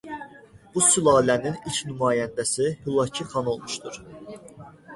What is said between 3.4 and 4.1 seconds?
olmuşdur.